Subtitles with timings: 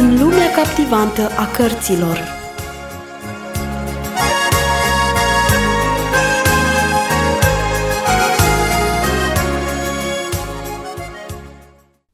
[0.00, 2.18] În lumea captivantă a cărților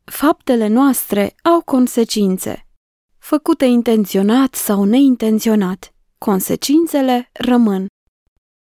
[0.05, 2.67] Faptele noastre au consecințe,
[3.19, 5.95] făcute intenționat sau neintenționat.
[6.19, 7.87] Consecințele rămân.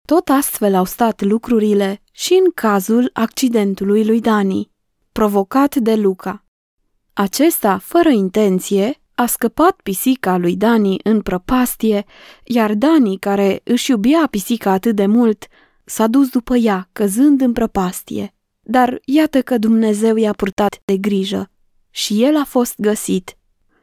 [0.06, 4.70] Tot astfel au stat lucrurile și în cazul accidentului lui Dani,
[5.12, 6.44] provocat de Luca.
[7.12, 12.04] Acesta, fără intenție, a scăpat pisica lui Dani în prăpastie,
[12.44, 15.46] iar Dani, care își iubea pisica atât de mult,
[15.84, 18.34] s-a dus după ea, căzând în prăpastie.
[18.60, 21.50] Dar iată că Dumnezeu i-a purtat de grijă
[21.90, 23.36] și el a fost găsit.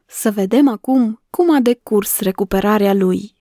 [0.05, 3.34] Să vedem acum cum a decurs recuperarea lui.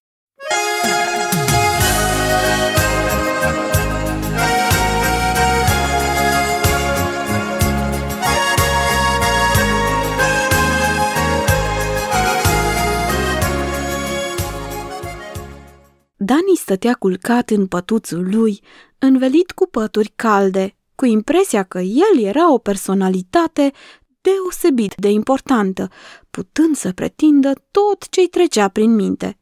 [16.65, 18.61] Stătea culcat în pătuțul lui,
[18.99, 23.73] învelit cu pături calde, cu impresia că el era o personalitate
[24.21, 25.89] deosebit de importantă,
[26.31, 29.39] putând să pretindă tot ce-i trecea prin minte.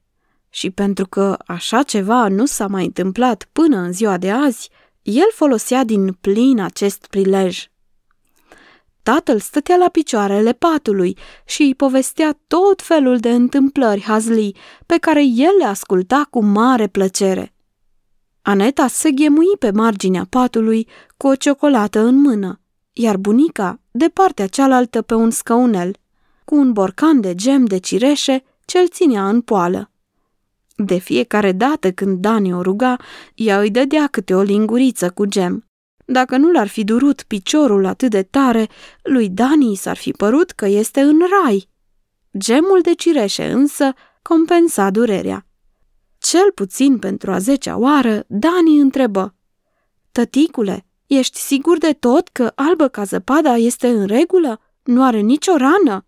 [0.50, 4.70] Și pentru că așa ceva nu s-a mai întâmplat până în ziua de azi,
[5.02, 7.66] el folosea din plin acest prilej.
[9.02, 15.24] Tatăl stătea la picioarele patului și îi povestea tot felul de întâmplări hazlii pe care
[15.24, 17.54] el le asculta cu mare plăcere.
[18.42, 22.60] Aneta se ghemui pe marginea patului cu o ciocolată în mână,
[22.92, 25.96] iar bunica, de partea cealaltă pe un scăunel,
[26.44, 29.90] cu un borcan de gem de cireșe ce-l ținea în poală.
[30.76, 32.96] De fiecare dată când Dani o ruga,
[33.34, 35.66] ea îi dădea câte o linguriță cu gem.
[36.04, 38.68] Dacă nu l-ar fi durut piciorul atât de tare,
[39.02, 41.68] lui Dani s-ar fi părut că este în rai.
[42.38, 43.92] Gemul de cireșe însă
[44.22, 45.46] compensa durerea.
[46.18, 49.34] Cel puțin pentru a zecea oară, Dani întrebă.
[50.12, 54.60] Tăticule, ești sigur de tot că albă ca zăpada este în regulă?
[54.82, 56.06] Nu are nicio rană?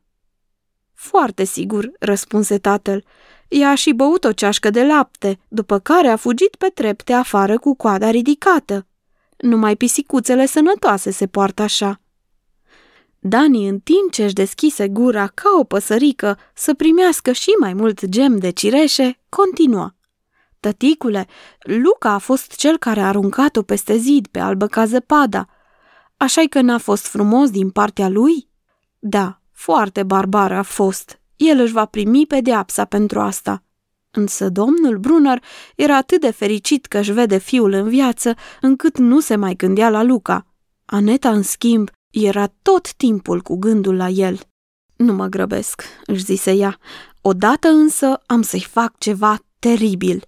[0.94, 3.04] Foarte sigur, răspunse tatăl.
[3.48, 7.58] Ea a și băut o ceașcă de lapte, după care a fugit pe trepte afară
[7.58, 8.86] cu coada ridicată.
[9.36, 12.00] Numai pisicuțele sănătoase se poartă așa.
[13.18, 18.04] Dani, în timp ce își deschise gura ca o păsărică să primească și mai mult
[18.04, 19.94] gem de cireșe, continua.
[20.60, 21.26] Tăticule,
[21.58, 25.48] Luca a fost cel care a aruncat-o peste zid pe albă ca zăpada.
[26.16, 28.48] așa că n-a fost frumos din partea lui?
[28.98, 31.20] Da, foarte barbară a fost.
[31.36, 33.62] El își va primi pedeapsa pentru asta.
[34.14, 35.42] Însă domnul Brunner
[35.76, 39.90] era atât de fericit că își vede fiul în viață, încât nu se mai gândea
[39.90, 40.46] la Luca.
[40.84, 44.38] Aneta, în schimb, era tot timpul cu gândul la el.
[44.96, 46.78] Nu mă grăbesc, își zise ea.
[47.20, 50.24] Odată însă am să-i fac ceva teribil.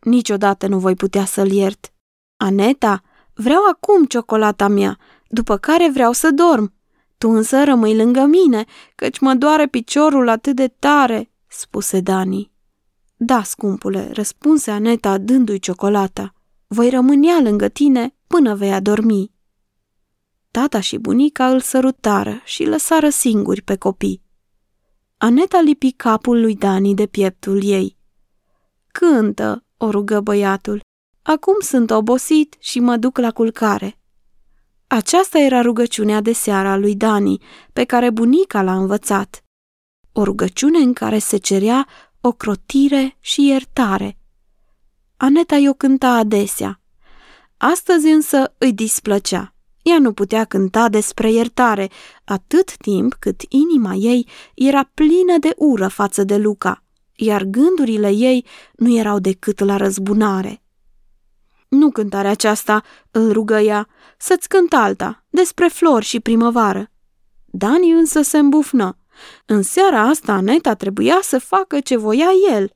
[0.00, 1.92] Niciodată nu voi putea să-l iert.
[2.36, 3.02] Aneta,
[3.34, 4.98] vreau acum ciocolata mea,
[5.28, 6.72] după care vreau să dorm.
[7.18, 12.50] Tu însă rămâi lângă mine, căci mă doare piciorul atât de tare, spuse Dani.
[13.22, 16.34] Da, scumpule, răspunse Aneta dându-i ciocolata.
[16.66, 19.32] Voi rămânea lângă tine până vei adormi.
[20.50, 24.22] Tata și bunica îl sărutară și lăsară singuri pe copii.
[25.16, 27.96] Aneta lipi capul lui Dani de pieptul ei.
[28.86, 30.80] Cântă, o rugă băiatul.
[31.22, 33.98] Acum sunt obosit și mă duc la culcare.
[34.86, 37.42] Aceasta era rugăciunea de seară a lui Dani,
[37.72, 39.44] pe care bunica l-a învățat.
[40.12, 41.86] O rugăciune în care se cerea
[42.20, 44.18] ocrotire și iertare.
[45.16, 46.80] Aneta i-o cânta adesea.
[47.56, 49.54] Astăzi însă îi displăcea.
[49.82, 51.90] Ea nu putea cânta despre iertare,
[52.24, 56.82] atât timp cât inima ei era plină de ură față de Luca,
[57.14, 60.62] iar gândurile ei nu erau decât la răzbunare.
[61.68, 63.88] Nu cântarea aceasta, îl rugă ea,
[64.18, 66.90] să-ți cânt alta, despre flori și primăvară.
[67.44, 68.96] Dani însă se îmbufnă.
[69.46, 72.70] În seara asta Aneta trebuia să facă ce voia el.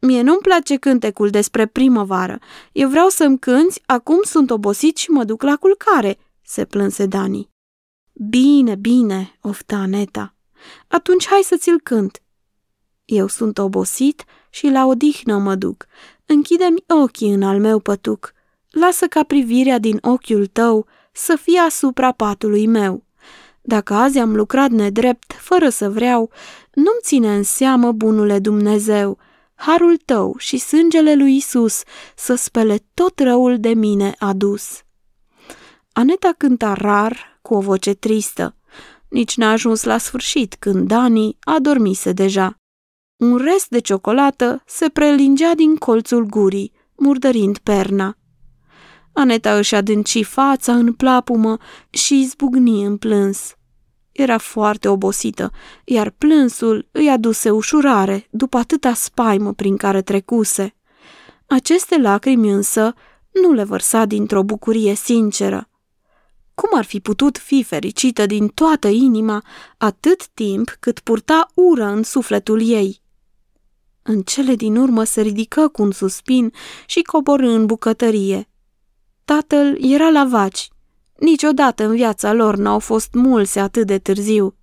[0.00, 2.38] Mie nu-mi place cântecul despre primăvară.
[2.72, 7.50] Eu vreau să-mi cânți, acum sunt obosit și mă duc la culcare, se plânse Dani.
[8.12, 10.34] Bine, bine, ofta Aneta.
[10.88, 12.22] Atunci hai să ți-l cânt.
[13.04, 15.86] Eu sunt obosit și la odihnă mă duc.
[16.26, 18.32] Închide-mi ochii în al meu pătuc.
[18.70, 23.04] Lasă ca privirea din ochiul tău să fie asupra patului meu.
[23.68, 26.30] Dacă azi am lucrat nedrept, fără să vreau,
[26.74, 29.18] nu-mi ține în seamă, bunule Dumnezeu,
[29.54, 31.82] harul tău și sângele lui Isus
[32.16, 34.82] să spele tot răul de mine adus.
[35.92, 38.56] Aneta cânta rar, cu o voce tristă.
[39.08, 42.54] Nici n-a ajuns la sfârșit când Dani adormise deja.
[43.16, 48.16] Un rest de ciocolată se prelingea din colțul gurii, murdărind perna.
[49.12, 51.58] Aneta își adânci fața în plapumă
[51.90, 53.52] și izbucni în plâns.
[54.18, 55.52] Era foarte obosită,
[55.84, 60.74] iar plânsul îi aduse ușurare după atâta spaimă prin care trecuse.
[61.46, 62.94] Aceste lacrimi însă
[63.42, 65.68] nu le vărsa dintr-o bucurie sinceră.
[66.54, 69.44] Cum ar fi putut fi fericită din toată inima
[69.76, 73.00] atât timp cât purta ură în sufletul ei?
[74.02, 76.52] În cele din urmă se ridică cu un suspin
[76.86, 78.48] și coborâ în bucătărie.
[79.24, 80.68] Tatăl era la vaci.
[81.18, 84.56] Niciodată în viața lor n-au fost mulți atât de târziu.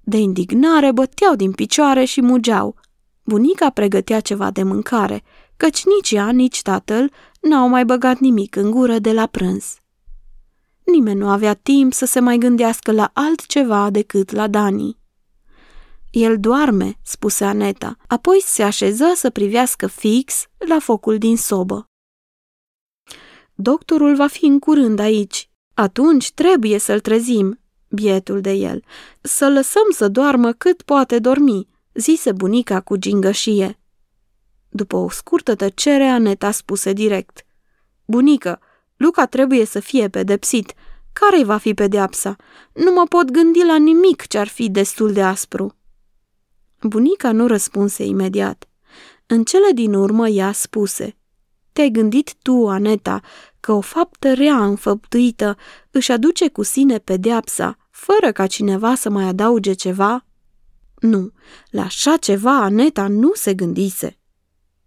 [0.00, 2.76] De indignare băteau din picioare și mugeau.
[3.24, 5.22] Bunica pregătea ceva de mâncare,
[5.56, 9.78] căci nici ea, nici tatăl n-au mai băgat nimic în gură de la prânz.
[10.84, 14.98] Nimeni nu avea timp să se mai gândească la altceva decât la Dani.
[16.10, 21.88] El doarme, spuse Aneta, apoi se așeză să privească fix la focul din sobă.
[23.54, 25.48] Doctorul va fi în curând aici.
[25.74, 28.82] Atunci trebuie să-l trezim, bietul de el.
[29.20, 33.78] Să lăsăm să doarmă cât poate dormi, zise bunica cu gingășie.
[34.68, 37.44] După o scurtă tăcere, Aneta spuse direct.
[38.04, 38.60] Bunică,
[38.96, 40.74] Luca trebuie să fie pedepsit.
[41.12, 42.36] Care-i va fi pedeapsa?
[42.72, 45.76] Nu mă pot gândi la nimic ce ar fi destul de aspru.
[46.80, 48.68] Bunica nu răspunse imediat.
[49.26, 51.16] În cele din urmă ea spuse.
[51.72, 53.20] Te-ai gândit tu, Aneta,
[53.64, 55.56] că o faptă rea înfăptuită
[55.90, 60.24] își aduce cu sine pedeapsa, fără ca cineva să mai adauge ceva?
[61.00, 61.30] Nu,
[61.70, 64.18] la așa ceva Aneta nu se gândise.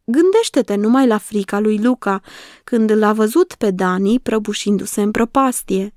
[0.04, 2.22] Gândește-te numai la frica lui Luca,
[2.64, 5.96] când l-a văzut pe Dani prăbușindu-se în prăpastie.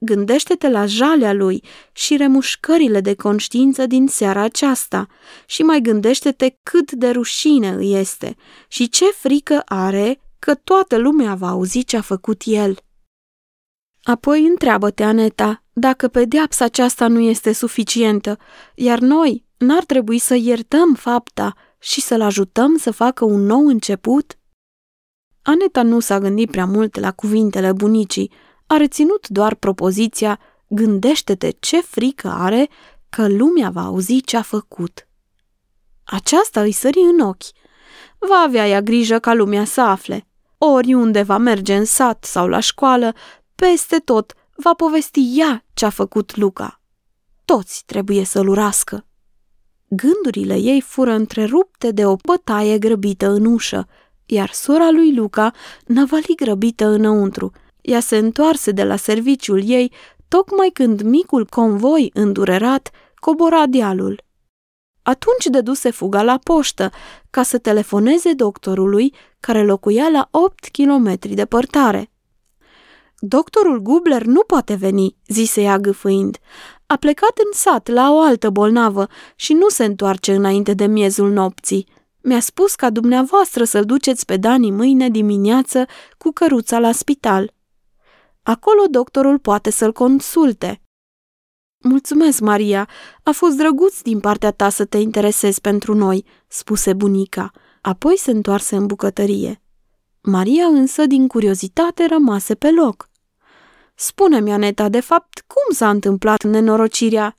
[0.00, 5.06] Gândește-te la jalea lui și remușcările de conștiință din seara aceasta
[5.46, 8.36] și mai gândește-te cât de rușine îi este
[8.68, 12.78] și ce frică are că toată lumea va auzi ce a făcut el.
[14.02, 18.38] Apoi întreabă-te, Aneta, dacă pedeapsa aceasta nu este suficientă,
[18.74, 24.38] iar noi n-ar trebui să iertăm fapta și să-l ajutăm să facă un nou început?
[25.42, 28.32] Aneta nu s-a gândit prea mult la cuvintele bunicii,
[28.66, 32.68] a reținut doar propoziția Gândește-te ce frică are
[33.10, 35.08] că lumea va auzi ce a făcut.
[36.04, 37.52] Aceasta îi sări în ochi.
[38.18, 40.26] Va avea ea grijă ca lumea să afle.
[40.64, 43.14] Oriunde va merge în sat sau la școală,
[43.54, 46.80] peste tot va povesti ea ce a făcut Luca.
[47.44, 49.06] Toți trebuie să-l urască.
[49.88, 53.86] Gândurile ei fură întrerupte de o bătaie grăbită în ușă,
[54.26, 55.52] iar sora lui Luca
[55.86, 57.50] năvăli grăbită înăuntru.
[57.80, 59.92] Ea se întoarse de la serviciul ei
[60.28, 64.22] tocmai când micul convoi îndurerat cobora dealul.
[65.02, 66.90] Atunci dăduse fuga la poștă
[67.30, 72.10] ca să telefoneze doctorului care locuia la 8 kilometri departare.
[73.18, 76.38] Doctorul Gubler nu poate veni, zise ea gâfâind.
[76.86, 79.06] A plecat în sat la o altă bolnavă
[79.36, 81.86] și nu se întoarce înainte de miezul nopții.
[82.22, 85.86] Mi-a spus ca dumneavoastră să-l duceți pe Dani mâine dimineață
[86.18, 87.52] cu căruța la spital.
[88.42, 90.81] Acolo doctorul poate să-l consulte.
[91.82, 92.88] Mulțumesc, Maria.
[93.22, 97.50] A fost drăguț din partea ta să te interesezi pentru noi, spuse bunica.
[97.80, 99.62] Apoi se întoarse în bucătărie.
[100.20, 103.08] Maria însă, din curiozitate, rămase pe loc.
[103.94, 107.36] Spune-mi, Aneta, de fapt, cum s-a întâmplat nenorocirea?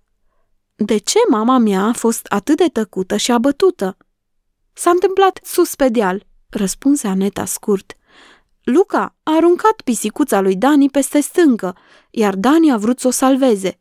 [0.76, 3.98] De ce mama mea a fost atât de tăcută și abătută?
[4.74, 7.98] S-a întâmplat sus pe deal, răspunse Aneta scurt.
[8.64, 11.76] Luca a aruncat pisicuța lui Dani peste stâncă,
[12.10, 13.80] iar Dani a vrut să o salveze.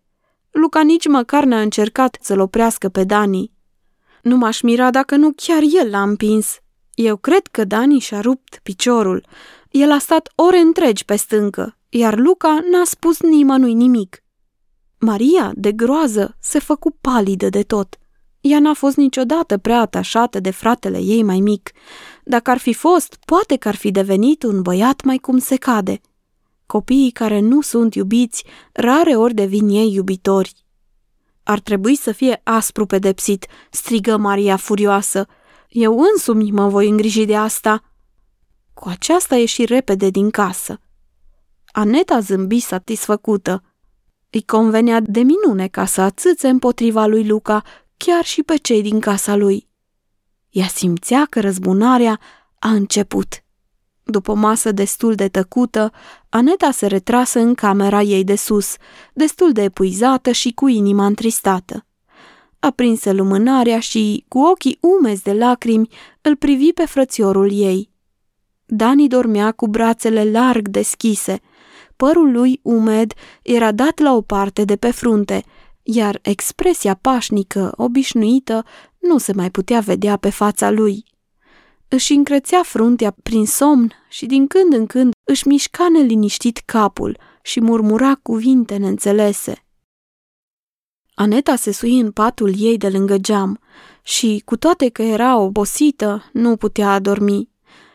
[0.53, 3.53] Luca nici măcar n-a încercat să-l oprească pe Dani.
[4.23, 6.59] Nu m-aș mira dacă nu chiar el l-a împins.
[6.95, 9.27] Eu cred că Dani și-a rupt piciorul.
[9.71, 14.23] El a stat ore întregi pe stâncă, iar Luca n-a spus nimănui nimic.
[14.99, 17.97] Maria, de groază, se făcu palidă de tot.
[18.41, 21.71] Ea n-a fost niciodată prea atașată de fratele ei mai mic.
[22.25, 26.01] Dacă ar fi fost, poate că ar fi devenit un băiat mai cum se cade.
[26.73, 30.55] Copiii care nu sunt iubiți, rare ori devin ei iubitori.
[31.43, 35.27] Ar trebui să fie aspru pedepsit, strigă Maria furioasă.
[35.69, 37.83] Eu însumi mă voi îngriji de asta.
[38.75, 40.81] Cu aceasta ieși repede din casă.
[41.67, 43.63] Aneta zâmbi satisfăcută.
[44.31, 47.63] Îi convenea de minune ca să atâțe împotriva lui Luca
[47.97, 49.69] chiar și pe cei din casa lui.
[50.51, 52.21] Ea simțea că răzbunarea
[52.59, 53.43] a început.
[54.05, 55.93] După o masă destul de tăcută,
[56.29, 58.75] Aneta se retrasă în camera ei de sus,
[59.13, 61.87] destul de epuizată și cu inima întristată.
[62.59, 65.89] Aprinse lumânarea și, cu ochii umezi de lacrimi,
[66.21, 67.91] îl privi pe frățiorul ei.
[68.67, 71.41] Dani dormea cu brațele larg deschise.
[71.97, 75.45] Părul lui umed era dat la o parte de pe frunte,
[75.83, 78.65] iar expresia pașnică, obișnuită,
[78.99, 81.05] nu se mai putea vedea pe fața lui.
[81.95, 87.61] Își încrețea fruntea prin somn și din când în când își mișca neliniștit capul și
[87.61, 89.65] murmura cuvinte neînțelese.
[91.15, 93.61] Aneta se sui în patul ei de lângă geam
[94.03, 97.49] și, cu toate că era obosită, nu putea adormi.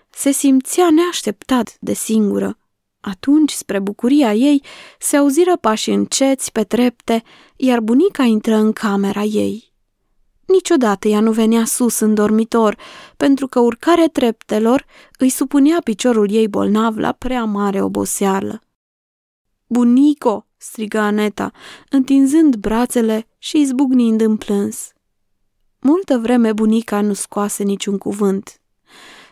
[0.09, 2.57] Se simțea neașteptat de singură.
[2.99, 4.63] Atunci, spre bucuria ei,
[4.99, 7.23] se auziră pași înceți pe trepte,
[7.55, 9.73] iar bunica intră în camera ei.
[10.47, 12.77] Niciodată ea nu venea sus în dormitor,
[13.17, 14.85] pentru că urcarea treptelor
[15.17, 18.61] îi supunea piciorul ei bolnav la prea mare oboseală.
[19.67, 21.51] Bunico!" striga Aneta,
[21.89, 24.91] întinzând brațele și izbucnind în plâns.
[25.79, 28.61] Multă vreme bunica nu scoase niciun cuvânt.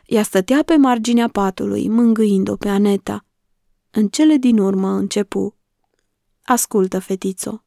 [0.06, 3.26] Ea stătea pe marginea patului, mângâind-o pe Aneta.
[3.92, 5.56] În cele din urmă începu.
[6.44, 7.64] Ascultă, fetițo.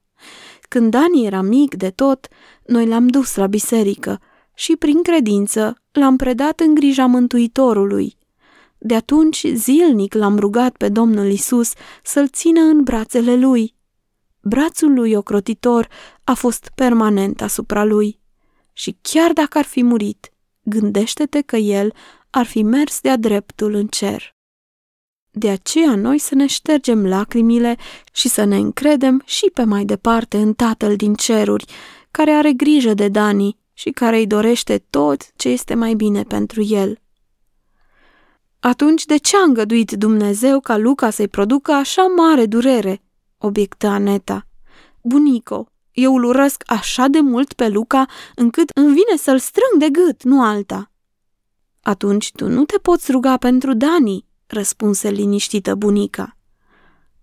[0.69, 2.29] Când Dani era mic de tot,
[2.67, 4.21] noi l-am dus la biserică
[4.55, 8.17] și, prin credință, l-am predat în grija Mântuitorului.
[8.79, 11.73] De atunci, zilnic l-am rugat pe Domnul Isus
[12.03, 13.75] să-l țină în brațele lui.
[14.41, 15.89] Brațul lui ocrotitor
[16.25, 18.21] a fost permanent asupra lui.
[18.73, 20.33] Și chiar dacă ar fi murit,
[20.63, 21.93] gândește-te că el
[22.31, 24.38] ar fi mers de-a dreptul în cer.
[25.31, 27.77] De aceea noi să ne ștergem lacrimile
[28.13, 31.65] și să ne încredem și pe mai departe în Tatăl din ceruri,
[32.11, 36.63] care are grijă de Dani și care îi dorește tot ce este mai bine pentru
[36.63, 36.99] el.
[38.61, 43.03] Atunci de ce a îngăduit Dumnezeu ca Luca să-i producă așa mare durere?
[43.39, 44.47] obiecta Aneta.
[45.03, 49.89] Bunico, eu îl urăsc așa de mult pe Luca încât îmi vine să-l strâng de
[49.91, 50.91] gât, nu alta.
[51.83, 56.37] Atunci tu nu te poți ruga pentru Dani, răspunse liniștită bunica.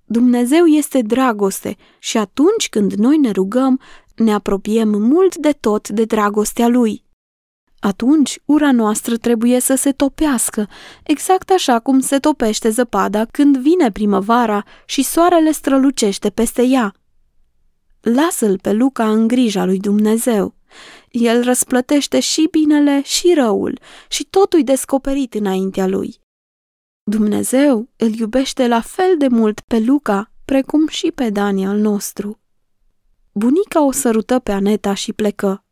[0.05, 3.79] Dumnezeu este dragoste și atunci când noi ne rugăm,
[4.15, 7.03] ne apropiem mult de tot de dragostea Lui.
[7.79, 10.69] Atunci, ura noastră trebuie să se topească,
[11.03, 16.93] exact așa cum se topește zăpada când vine primăvara și soarele strălucește peste ea.
[18.01, 20.55] Lasă-l pe Luca în grija lui Dumnezeu.
[21.09, 23.79] El răsplătește și binele și răul
[24.09, 26.19] și totul descoperit înaintea lui.
[27.07, 32.39] Dumnezeu îl iubește la fel de mult pe Luca, precum și pe Dani al nostru.
[33.31, 35.63] Bunica o sărută pe Aneta și plecă.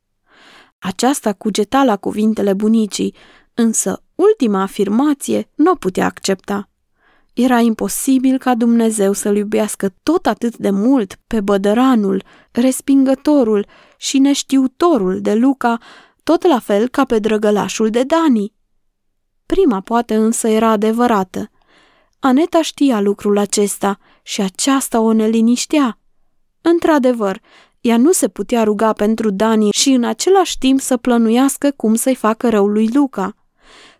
[0.80, 3.16] Aceasta cugeta la cuvintele bunicii,
[3.54, 6.70] însă ultima afirmație nu o putea accepta.
[7.34, 15.22] Era imposibil ca Dumnezeu să-l iubească tot atât de mult pe bădăranul, respingătorul și neștiutorul
[15.22, 15.78] de Luca,
[16.24, 18.54] tot la fel ca pe drăgălașul de Dani.
[19.46, 21.50] Prima poate însă era adevărată.
[22.20, 26.00] Aneta știa lucrul acesta și aceasta o neliniștea.
[26.62, 27.42] Într-adevăr,
[27.82, 32.16] ea nu se putea ruga pentru Dani și în același timp să plănuiască cum să-i
[32.16, 33.36] facă rău lui Luca.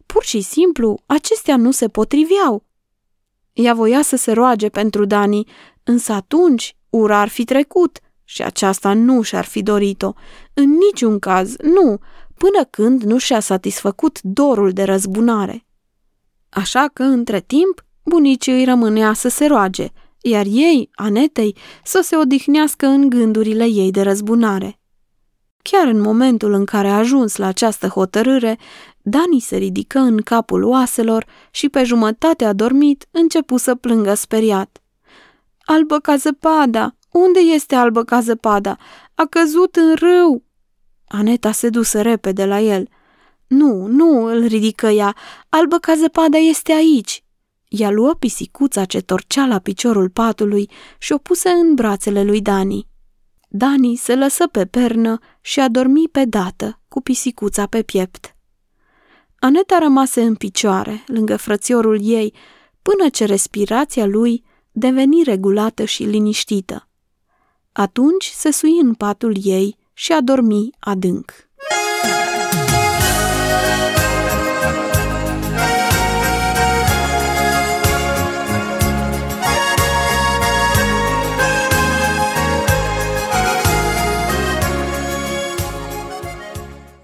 [0.06, 2.66] Pur și simplu, acestea nu se potriveau.
[3.54, 5.48] Ea voia să se roage pentru Dani,
[5.84, 10.14] însă atunci ura ar fi trecut și aceasta nu și-ar fi dorit-o.
[10.54, 12.00] În niciun caz, nu,
[12.44, 15.66] până când nu și-a satisfăcut dorul de răzbunare.
[16.50, 19.88] Așa că, între timp, bunicii îi rămânea să se roage,
[20.22, 24.80] iar ei, Anetei, să se odihnească în gândurile ei de răzbunare.
[25.62, 28.58] Chiar în momentul în care a ajuns la această hotărâre,
[29.02, 34.82] Dani se ridică în capul oaselor și pe jumătate a dormit începu să plângă speriat.
[35.66, 36.96] Albă ca zăpada!
[37.12, 38.78] Unde este albă ca zăpada?
[39.14, 40.44] A căzut în râu!
[41.16, 42.88] Aneta se dusă repede la el.
[43.48, 45.16] Nu, nu, îl ridică ea,
[45.50, 47.24] albă ca zăpada este aici.
[47.68, 52.88] Ea luă pisicuța ce torcea la piciorul patului și o puse în brațele lui Dani.
[53.50, 58.36] Dani se lăsă pe pernă și a dormit pe dată, cu pisicuța pe piept.
[59.40, 62.34] Aneta rămase în picioare, lângă frățiorul ei,
[62.82, 66.88] până ce respirația lui deveni regulată și liniștită.
[67.72, 71.34] Atunci se sui în patul ei și a dormi adânc.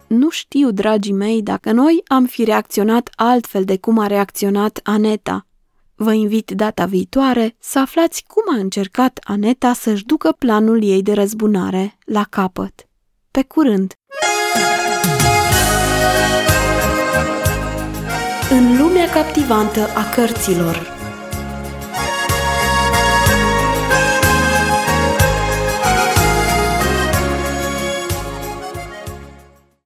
[0.07, 5.48] Nu știu, dragii mei, dacă noi am fi reacționat altfel de cum a reacționat Aneta.
[6.01, 11.13] Vă invit data viitoare să aflați cum a încercat Aneta să-și ducă planul ei de
[11.13, 12.87] răzbunare la capăt.
[13.31, 13.93] Pe curând!
[18.51, 20.98] În lumea captivantă a cărților